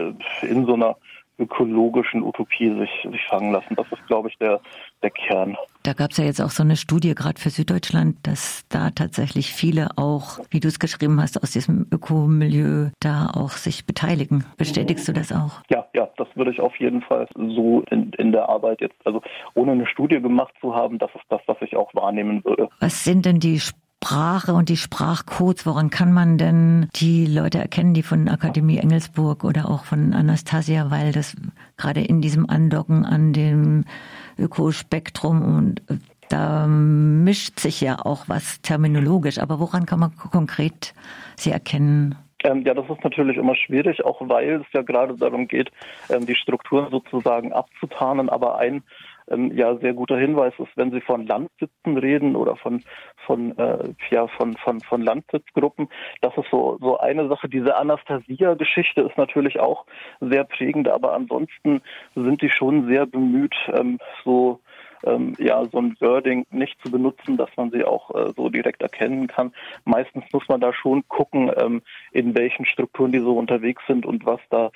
in 0.43 0.67
so 0.67 0.75
einer 0.75 0.97
ökologischen 1.41 2.23
Utopie 2.23 2.71
sich, 2.79 2.91
sich 3.11 3.25
fangen 3.29 3.53
lassen. 3.53 3.75
Das 3.75 3.87
ist, 3.91 4.07
glaube 4.07 4.29
ich, 4.29 4.39
der, 4.39 4.61
der 5.03 5.11
Kern. 5.11 5.57
Da 5.83 5.95
gab 5.95 6.11
es 6.11 6.19
ja 6.19 6.25
jetzt 6.25 6.41
auch 6.41 6.51
so 6.51 6.63
eine 6.63 6.77
Studie 6.77 7.15
gerade 7.15 7.41
für 7.41 7.51
Süddeutschland, 7.51 8.17
dass 8.25 8.67
da 8.69 8.91
tatsächlich 8.91 9.53
viele 9.53 9.89
auch, 9.97 10.39
wie 10.51 10.61
du 10.61 10.69
es 10.69 10.79
geschrieben 10.79 11.21
hast, 11.21 11.43
aus 11.43 11.53
diesem 11.53 11.87
Ökomilieu 11.91 12.91
da 13.01 13.31
auch 13.35 13.53
sich 13.53 13.87
beteiligen. 13.87 14.45
Bestätigst 14.59 15.09
du 15.09 15.13
das 15.13 15.33
auch? 15.33 15.63
Ja, 15.71 15.87
ja, 15.95 16.09
das 16.19 16.29
würde 16.35 16.51
ich 16.51 16.61
auf 16.61 16.77
jeden 16.77 17.01
Fall 17.01 17.27
so 17.35 17.83
in, 17.91 18.13
in 18.19 18.33
der 18.33 18.49
Arbeit 18.49 18.83
jetzt, 18.83 18.97
also 19.05 19.23
ohne 19.55 19.73
eine 19.73 19.87
Studie 19.87 20.21
gemacht 20.21 20.55
zu 20.61 20.75
haben, 20.75 20.99
das 20.99 21.11
ist 21.15 21.25
das, 21.31 21.41
was 21.47 21.57
ich 21.63 21.77
auch 21.77 21.95
wahrnehmen 21.95 22.45
würde. 22.45 22.69
Was 22.79 23.05
sind 23.05 23.25
denn 23.25 23.41
die 23.41 23.61
Sprache 24.02 24.54
und 24.54 24.71
die 24.71 24.78
Sprachcodes, 24.78 25.66
woran 25.66 25.90
kann 25.90 26.11
man 26.11 26.38
denn 26.38 26.88
die 26.97 27.26
Leute 27.26 27.59
erkennen, 27.59 27.92
die 27.92 28.02
von 28.02 28.28
Akademie 28.28 28.78
Engelsburg 28.78 29.45
oder 29.45 29.69
auch 29.69 29.85
von 29.85 30.14
Anastasia, 30.14 30.90
weil 30.90 31.12
das 31.12 31.37
gerade 31.76 32.00
in 32.00 32.23
diesem 32.23 32.49
Andocken 32.49 33.04
an 33.04 33.35
dem 33.35 33.85
Ökospektrum 34.38 35.42
und 35.42 35.83
äh, 35.90 35.99
da 36.30 36.66
mischt 36.66 37.61
sich 37.61 37.83
ja 37.83 37.99
auch 37.99 38.26
was 38.26 38.62
terminologisch, 38.62 39.38
aber 39.38 39.61
woran 39.61 39.85
kann 39.85 40.00
man 40.00 40.16
konkret 40.16 40.95
sie 41.37 41.50
erkennen? 41.50 42.16
Ähm, 42.42 42.62
ja, 42.64 42.73
das 42.73 42.88
ist 42.88 43.04
natürlich 43.04 43.37
immer 43.37 43.54
schwierig, 43.54 44.02
auch 44.04 44.21
weil 44.23 44.62
es 44.62 44.73
ja 44.73 44.80
gerade 44.80 45.14
darum 45.14 45.47
geht, 45.47 45.71
ähm, 46.09 46.25
die 46.25 46.37
Strukturen 46.37 46.90
sozusagen 46.90 47.52
abzutarnen. 47.52 48.30
Aber 48.30 48.57
ein 48.57 48.83
ähm, 49.31 49.57
ja 49.57 49.77
sehr 49.77 49.95
guter 49.95 50.19
Hinweis 50.19 50.53
ist, 50.59 50.77
wenn 50.77 50.91
Sie 50.91 51.01
von 51.01 51.27
Landsitzen 51.27 51.97
reden 51.97 52.37
oder 52.37 52.57
von 52.57 52.83
von 53.27 53.57
äh, 53.59 53.93
ja 54.11 54.27
von 54.27 54.57
von 54.57 54.81
von 54.81 55.03
Landsitzgruppen, 55.03 55.89
das 56.21 56.37
ist 56.37 56.51
so 56.51 56.79
so 56.81 56.99
eine 56.99 57.29
Sache. 57.29 57.49
Diese 57.49 57.77
Anastasia-Geschichte 57.77 59.03
ist 59.03 59.17
natürlich 59.17 59.61
auch 59.61 59.87
sehr 60.21 60.45
prägend, 60.45 60.89
aber 60.89 61.15
ansonsten 61.15 61.81
sind 62.15 62.43
die 62.43 62.51
schon 62.51 62.87
sehr 62.87 63.07
bemüht, 63.07 63.55
ähm, 63.73 63.99
so 64.25 64.61
ähm, 65.04 65.35
ja 65.38 65.64
so 65.71 65.78
ein 65.78 65.97
Wording 66.00 66.47
nicht 66.50 66.80
zu 66.83 66.90
benutzen, 66.90 67.37
dass 67.37 67.50
man 67.57 67.71
sie 67.71 67.85
auch 67.85 68.14
äh, 68.14 68.33
so 68.37 68.49
direkt 68.49 68.83
erkennen 68.83 69.26
kann. 69.26 69.52
Meistens 69.85 70.25
muss 70.33 70.49
man 70.49 70.61
da 70.61 70.73
schon 70.73 71.07
gucken, 71.09 71.50
ähm, 71.57 71.83
in 72.12 72.35
welchen 72.35 72.64
Strukturen 72.66 73.12
die 73.12 73.21
so 73.21 73.37
unterwegs 73.37 73.83
sind 73.87 74.07
und 74.07 74.26
was 74.26 74.40
da 74.50 74.71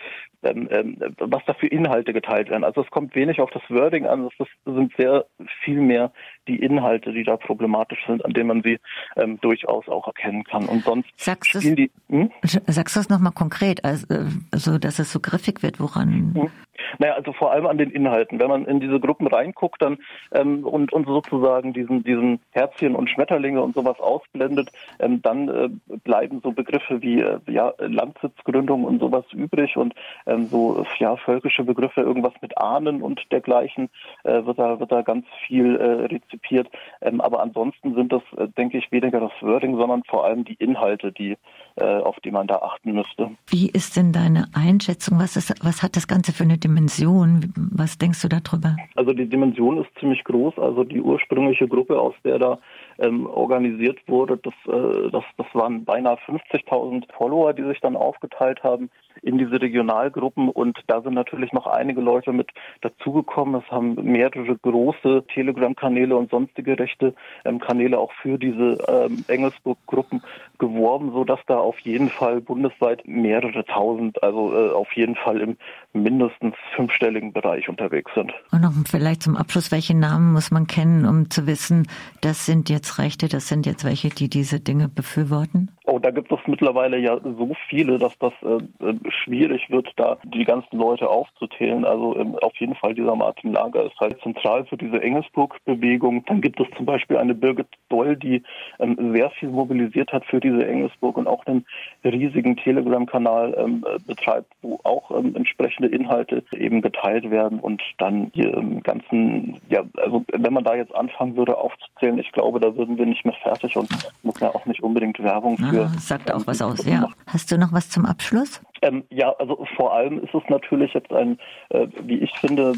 ähm, 0.44 0.68
ähm, 0.70 0.96
was 1.18 1.42
da 1.46 1.54
für 1.54 1.66
Inhalte 1.66 2.12
geteilt 2.12 2.50
werden. 2.50 2.64
Also 2.64 2.82
es 2.82 2.90
kommt 2.90 3.14
wenig 3.14 3.40
auf 3.40 3.50
das 3.50 3.62
Wording 3.70 4.06
an, 4.06 4.28
es 4.38 4.46
sind 4.64 4.92
sehr 4.96 5.24
viel 5.64 5.80
mehr 5.80 6.12
die 6.46 6.56
Inhalte, 6.56 7.12
die 7.12 7.24
da 7.24 7.36
problematisch 7.36 8.04
sind, 8.06 8.24
an 8.24 8.32
denen 8.32 8.48
man 8.48 8.62
sie 8.62 8.78
ähm, 9.16 9.40
durchaus 9.40 9.88
auch 9.88 10.06
erkennen 10.06 10.44
kann. 10.44 10.66
Und 10.66 10.84
sonst 10.84 11.08
sagst 11.16 11.50
spielen 11.50 11.76
die. 11.76 11.90
Hm? 12.10 12.30
Sagst 12.42 12.94
du 12.94 13.00
das 13.00 13.08
nochmal 13.08 13.32
konkret, 13.32 13.84
also, 13.84 14.06
also 14.50 14.78
dass 14.78 14.98
es 14.98 15.10
so 15.10 15.20
griffig 15.20 15.62
wird, 15.62 15.80
woran? 15.80 16.34
Hm. 16.34 16.50
Naja, 16.98 17.14
also 17.14 17.32
vor 17.32 17.52
allem 17.52 17.66
an 17.66 17.78
den 17.78 17.90
Inhalten. 17.90 18.38
Wenn 18.38 18.48
man 18.48 18.66
in 18.66 18.80
diese 18.80 19.00
Gruppen 19.00 19.26
reinguckt 19.26 19.82
dann 19.82 19.98
ähm, 20.32 20.64
und, 20.64 20.92
und 20.92 21.06
sozusagen 21.06 21.72
diesen, 21.72 22.04
diesen 22.04 22.40
Herzchen 22.50 22.94
und 22.94 23.10
Schmetterlinge 23.10 23.62
und 23.62 23.74
sowas 23.74 23.98
ausblendet, 24.00 24.70
ähm, 25.00 25.22
dann 25.22 25.48
äh, 25.48 25.68
bleiben 26.04 26.40
so 26.42 26.52
Begriffe 26.52 27.02
wie 27.02 27.20
äh, 27.20 27.38
ja, 27.48 27.72
Landsitzgründung 27.78 28.84
und 28.84 29.00
sowas 29.00 29.24
übrig 29.32 29.76
und 29.76 29.94
ähm, 30.26 30.46
so 30.46 30.84
ja, 30.98 31.16
völkische 31.16 31.64
Begriffe, 31.64 32.00
irgendwas 32.00 32.34
mit 32.40 32.56
Ahnen 32.58 33.02
und 33.02 33.20
dergleichen, 33.32 33.90
äh, 34.24 34.44
wird, 34.44 34.58
da, 34.58 34.80
wird 34.80 34.92
da 34.92 35.02
ganz 35.02 35.26
viel 35.46 35.76
äh, 35.76 36.06
rezipiert. 36.06 36.68
Ähm, 37.00 37.20
aber 37.20 37.42
ansonsten 37.42 37.94
sind 37.94 38.12
das, 38.12 38.22
äh, 38.36 38.48
denke 38.48 38.78
ich, 38.78 38.90
weniger 38.92 39.20
das 39.20 39.32
Wording, 39.40 39.76
sondern 39.76 40.02
vor 40.04 40.24
allem 40.24 40.44
die 40.44 40.54
Inhalte, 40.54 41.12
die, 41.12 41.36
auf 41.82 42.16
die 42.20 42.30
man 42.30 42.46
da 42.46 42.56
achten 42.56 42.92
müsste. 42.92 43.30
Wie 43.48 43.68
ist 43.68 43.96
denn 43.96 44.12
deine 44.12 44.46
Einschätzung? 44.54 45.18
Was, 45.18 45.36
ist, 45.36 45.54
was 45.64 45.82
hat 45.82 45.96
das 45.96 46.06
Ganze 46.06 46.32
für 46.32 46.44
eine 46.44 46.58
Dimension? 46.58 47.52
Was 47.56 47.98
denkst 47.98 48.22
du 48.22 48.28
darüber? 48.28 48.76
Also 48.94 49.12
die 49.12 49.28
Dimension 49.28 49.78
ist 49.78 49.90
ziemlich 49.98 50.22
groß. 50.24 50.58
Also 50.58 50.84
die 50.84 51.00
ursprüngliche 51.00 51.66
Gruppe, 51.66 52.00
aus 52.00 52.14
der 52.24 52.38
da 52.38 52.58
ähm, 52.98 53.26
organisiert 53.26 53.98
wurde, 54.06 54.38
das, 54.38 54.54
äh, 54.66 55.10
das, 55.10 55.24
das 55.36 55.46
waren 55.52 55.84
beinahe 55.84 56.16
50.000 56.26 57.04
Follower, 57.16 57.52
die 57.52 57.64
sich 57.64 57.80
dann 57.80 57.96
aufgeteilt 57.96 58.62
haben 58.62 58.90
in 59.22 59.38
diese 59.38 59.60
Regionalgruppen 59.60 60.48
und 60.48 60.78
da 60.86 61.00
sind 61.00 61.14
natürlich 61.14 61.52
noch 61.52 61.66
einige 61.66 62.00
Leute 62.00 62.32
mit 62.32 62.50
dazugekommen. 62.82 63.62
Es 63.62 63.70
haben 63.70 63.94
mehrere 63.94 64.56
große 64.56 65.24
Telegram-Kanäle 65.32 66.16
und 66.16 66.30
sonstige 66.30 66.78
rechte 66.78 67.14
ähm, 67.44 67.58
Kanäle 67.58 67.98
auch 67.98 68.12
für 68.20 68.38
diese 68.38 68.78
ähm, 68.88 69.24
Engelsburg-Gruppen 69.28 70.22
geworben, 70.58 71.12
so 71.12 71.24
dass 71.24 71.40
da 71.46 71.58
auf 71.64 71.78
jeden 71.80 72.08
Fall 72.08 72.40
bundesweit 72.40 73.06
mehrere 73.06 73.64
tausend, 73.64 74.22
also 74.22 74.52
äh, 74.54 74.70
auf 74.70 74.92
jeden 74.92 75.16
Fall 75.16 75.40
im 75.40 75.56
mindestens 75.92 76.54
fünfstelligen 76.76 77.32
Bereich 77.32 77.68
unterwegs 77.68 78.12
sind. 78.14 78.32
Und 78.52 78.62
noch 78.62 78.72
vielleicht 78.88 79.22
zum 79.22 79.36
Abschluss, 79.36 79.72
welche 79.72 79.96
Namen 79.96 80.32
muss 80.32 80.50
man 80.50 80.66
kennen, 80.66 81.06
um 81.06 81.30
zu 81.30 81.46
wissen, 81.46 81.88
das 82.20 82.46
sind 82.46 82.68
jetzt 82.68 82.98
Rechte, 82.98 83.28
das 83.28 83.48
sind 83.48 83.66
jetzt 83.66 83.84
welche, 83.84 84.10
die 84.10 84.28
diese 84.28 84.60
Dinge 84.60 84.88
befürworten? 84.88 85.70
Oh, 85.86 85.98
da 85.98 86.10
gibt 86.10 86.32
es 86.32 86.38
mittlerweile 86.46 86.96
ja 86.96 87.20
so 87.22 87.52
viele, 87.68 87.98
dass 87.98 88.18
das 88.18 88.32
äh, 88.42 88.86
äh, 88.86 88.94
schwierig 89.10 89.68
wird, 89.68 89.92
da 89.96 90.16
die 90.24 90.44
ganzen 90.44 90.78
Leute 90.78 91.10
aufzuzählen. 91.10 91.84
Also 91.84 92.16
ähm, 92.16 92.36
auf 92.40 92.56
jeden 92.56 92.74
Fall 92.74 92.94
dieser 92.94 93.14
Martin 93.14 93.52
Lager 93.52 93.84
ist 93.84 94.00
halt 94.00 94.18
zentral 94.22 94.64
für 94.64 94.78
diese 94.78 95.02
Engelsburg-Bewegung. 95.02 96.24
Dann 96.24 96.40
gibt 96.40 96.58
es 96.58 96.66
zum 96.74 96.86
Beispiel 96.86 97.18
eine 97.18 97.34
Birgit 97.34 97.66
Doll, 97.90 98.16
die 98.16 98.42
ähm, 98.78 99.12
sehr 99.12 99.28
viel 99.32 99.50
mobilisiert 99.50 100.10
hat 100.10 100.24
für 100.24 100.40
diese 100.40 100.66
Engelsburg 100.66 101.18
und 101.18 101.26
auch 101.26 101.44
einen 101.44 101.66
riesigen 102.02 102.56
Telegram-Kanal 102.56 103.54
ähm, 103.58 103.84
äh, 103.86 103.98
betreibt, 104.06 104.50
wo 104.62 104.80
auch 104.84 105.10
ähm, 105.10 105.36
entsprechende 105.36 105.88
Inhalte 105.88 106.44
eben 106.56 106.80
geteilt 106.80 107.30
werden 107.30 107.60
und 107.60 107.82
dann 107.98 108.32
die 108.32 108.50
ganzen, 108.82 109.60
ja, 109.68 109.82
also 109.98 110.24
wenn 110.32 110.52
man 110.54 110.64
da 110.64 110.76
jetzt 110.76 110.94
anfangen 110.94 111.36
würde 111.36 111.58
aufzuzählen, 111.58 112.18
ich 112.18 112.32
glaube, 112.32 112.58
da 112.58 112.74
würden 112.74 112.96
wir 112.96 113.04
nicht 113.04 113.26
mehr 113.26 113.36
fertig 113.42 113.76
und 113.76 113.90
muss 114.22 114.40
ja 114.40 114.48
auch 114.48 114.64
nicht 114.64 114.82
unbedingt 114.82 115.22
Werbung 115.22 115.58
für 115.58 115.73
ja, 115.76 115.88
sagt 115.98 116.32
auch 116.32 116.46
was 116.46 116.62
aus, 116.62 116.84
ja. 116.84 117.08
Hast 117.26 117.50
du 117.50 117.58
noch 117.58 117.72
was 117.72 117.88
zum 117.88 118.06
Abschluss? 118.06 118.60
Ähm, 118.82 119.04
ja, 119.10 119.30
also 119.38 119.64
vor 119.76 119.94
allem 119.94 120.22
ist 120.22 120.34
es 120.34 120.42
natürlich 120.48 120.92
jetzt 120.94 121.12
ein, 121.12 121.38
äh, 121.70 121.86
wie 122.02 122.18
ich 122.18 122.32
finde, 122.38 122.74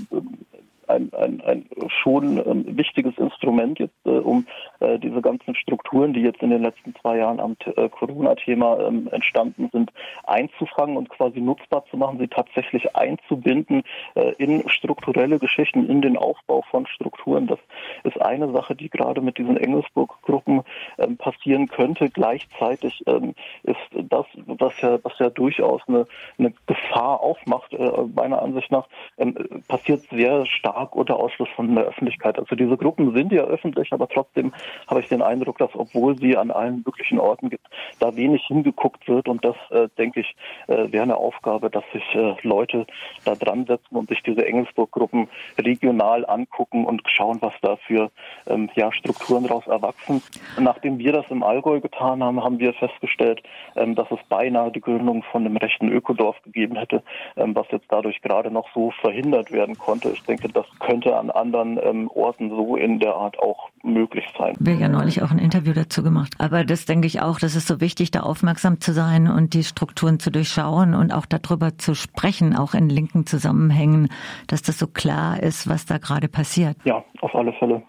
ein, 0.89 1.13
ein, 1.15 1.41
ein 1.43 1.67
schon 2.03 2.39
ähm, 2.39 2.77
wichtiges 2.77 3.17
Instrument 3.19 3.79
jetzt, 3.79 3.95
äh, 4.05 4.11
um 4.11 4.47
äh, 4.81 4.99
diese 4.99 5.21
ganzen 5.23 5.55
Strukturen, 5.55 6.13
die 6.13 6.21
jetzt 6.21 6.43
in 6.43 6.51
den 6.51 6.63
letzten 6.63 6.95
zwei 6.97 7.19
Jahren 7.19 7.41
am 7.41 7.57
äh, 7.77 7.89
Corona-Thema 7.89 8.81
ähm, 8.81 9.09
entstanden 9.11 9.69
sind, 9.73 9.93
einzufangen 10.25 10.97
und 10.97 11.09
quasi 11.09 11.41
nutzbar 11.41 11.85
zu 11.91 11.97
machen, 11.97 12.19
sie 12.19 12.29
tatsächlich 12.29 12.95
einzubinden 12.95 13.83
äh, 14.15 14.33
in 14.39 14.69
strukturelle 14.69 15.39
Geschichten, 15.39 15.89
in 15.89 16.03
den 16.03 16.17
Aufbau 16.17 16.63
von 16.71 16.87
Strukturen. 16.87 17.47
Das 17.47 17.59
ist 18.05 18.21
eine 18.21 18.53
Sache, 18.53 18.75
die 18.75 18.91
gerade 18.91 19.21
mit 19.21 19.39
diesen 19.39 19.57
Engelsburg-Gruppen 19.57 20.63
ähm, 20.99 21.17
passieren 21.17 21.69
könnte. 21.69 22.11
Gleichzeitig 22.11 23.03
ähm, 23.07 23.35
ist 23.63 23.77
das, 23.93 24.27
was 24.47 24.81
ja, 24.81 24.99
was 25.03 25.19
ja 25.19 25.31
durchaus 25.31 25.83
eine, 25.89 26.07
eine 26.39 26.53
Gefahr 26.67 27.21
aufmacht, 27.21 27.73
äh, 27.73 27.91
meiner 28.15 28.43
Ansicht 28.43 28.71
nach, 28.71 28.87
ähm, 29.19 29.35
passiert 29.69 30.03
sehr 30.11 30.47
stark 30.47 30.77
stark 30.77 30.97
unter 30.97 31.17
Ausschluss 31.17 31.49
von 31.57 31.75
der 31.75 31.85
Öffentlichkeit. 31.85 32.39
Also 32.39 32.55
diese 32.57 32.77
Gruppen 32.77 33.15
sind 33.15 33.33
ja 33.33 33.45
öffentlich, 33.45 33.93
aber 33.93 34.09
trotzdem 34.09 34.53
habe 34.87 35.01
ich 35.01 35.09
den 35.09 35.23
Eindruck, 35.23 35.59
dass 35.59 35.71
obwohl 35.75 36.19
sie 36.19 36.37
an 36.37 36.51
allen 36.51 36.83
möglichen 36.85 37.19
Orten 37.19 37.51
gibt, 37.51 37.67
da 37.99 38.15
wenig 38.17 38.45
hingeguckt 38.47 39.09
wird 39.09 39.29
und 39.29 39.45
das, 39.45 39.57
äh, 39.71 39.89
denke 39.99 40.21
ich, 40.21 40.37
äh, 40.69 40.91
wäre 40.93 41.03
eine 41.03 41.17
Aufgabe, 41.17 41.71
dass 41.71 41.85
sich 41.93 42.05
äh, 42.15 42.35
Leute 42.43 42.87
da 43.25 43.35
dran 43.35 43.67
setzen 43.67 43.97
und 43.97 44.09
sich 44.09 44.23
diese 44.23 44.47
Engelsburg-Gruppen 44.47 45.29
regional 45.59 46.25
angucken 46.27 46.85
und 46.85 47.03
schauen, 47.07 47.39
was 47.41 47.55
da 47.63 47.77
für 47.77 48.11
ähm, 48.47 48.71
ja, 48.75 48.93
Strukturen 48.93 49.45
daraus 49.45 49.67
erwachsen. 49.67 50.23
Nachdem 50.59 50.99
wir 50.99 51.13
das 51.13 51.27
im 51.31 51.43
Allgäu 51.43 51.81
getan 51.81 52.23
haben, 52.23 52.43
haben 52.43 52.59
wir 52.59 52.73
festgestellt, 52.75 53.43
ähm, 53.77 53.95
dass 53.95 54.11
es 54.11 54.19
beinahe 54.29 54.71
die 54.71 54.81
Gründung 54.81 55.23
von 55.25 55.45
einem 55.45 55.57
rechten 55.57 55.89
Ökodorf 55.89 56.41
gegeben 56.43 56.77
hätte, 56.77 57.03
ähm, 57.37 57.55
was 57.55 57.67
jetzt 57.71 57.87
dadurch 57.89 58.21
gerade 58.23 58.51
noch 58.51 58.69
so 58.75 58.91
verhindert 59.01 59.53
werden 59.53 59.77
konnte. 59.79 60.11
Ich 60.11 60.23
denke, 60.25 60.49
das 60.49 60.67
könnte 60.81 61.17
an 61.17 61.31
anderen 61.31 61.79
ähm, 61.83 62.11
Orten 62.15 62.51
so 62.51 62.77
in 62.77 62.99
der 62.99 63.15
Art 63.15 63.39
auch 63.39 63.71
möglich 63.83 64.25
sein. 64.39 64.56
Wir 64.59 64.75
haben 64.75 64.81
ja 64.81 64.89
neulich 64.89 65.23
auch 65.23 65.31
ein 65.31 65.39
Interview 65.39 65.73
dazu 65.75 66.03
gemacht. 66.03 66.35
Aber 66.39 66.65
das 66.65 66.87
denke 66.87 67.07
ich 67.07 67.21
auch, 67.21 67.39
das 67.39 67.57
ist 67.57 67.69
so 67.69 67.81
wichtig, 67.81 68.11
da 68.11 68.21
aufmerksam 68.21 68.81
zu 68.81 68.93
sein 68.93 69.29
und 69.29 69.55
die 69.55 69.65
Strukturen 69.65 70.19
zu 70.19 70.31
durchschauen 70.31 70.95
und 70.95 71.13
auch 71.13 71.27
darüber 71.27 71.77
zu 71.77 71.95
sprechen, 71.95 72.57
auch 72.57 72.75
in 72.75 72.89
linken 72.89 73.27
Zusammenhängen, 73.27 74.09
dass 74.47 74.63
das 74.63 74.79
so 74.79 74.87
klar 74.87 75.43
ist, 75.43 75.69
was 75.69 75.85
da 75.85 75.99
gerade 75.99 76.29
passiert. 76.29 76.77
Ja, 76.85 77.05
auf 77.21 77.35
alle 77.35 77.53
Fälle. 77.55 77.83